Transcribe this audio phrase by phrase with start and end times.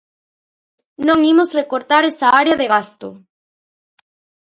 [1.07, 3.07] Non imos recortar esa área de gasto.